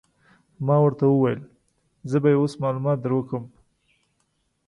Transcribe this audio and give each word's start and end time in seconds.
ما 0.65 0.75
ورته 0.83 1.05
وویل: 1.09 1.39
زه 2.09 2.17
به 2.23 2.29
يې 2.33 2.37
اوس 2.39 2.53
معلومات 2.63 2.97
در 3.01 3.11
وکړم. 3.17 3.43